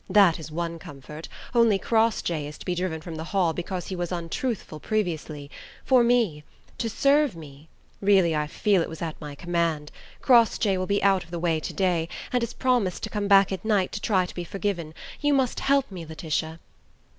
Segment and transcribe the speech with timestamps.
[0.09, 3.95] That is one comfort: only Crossjay is to be driven from the Hall, because he
[3.95, 5.51] was untruthful previously
[5.85, 6.43] for me;
[6.79, 7.69] to serve me;
[8.01, 9.91] really, I feel it was at my command.
[10.19, 13.51] Crossjay will be out of the way to day, and has promised to come back
[13.51, 14.95] at night to try to be forgiven.
[15.19, 16.59] You must help me, Laetitia."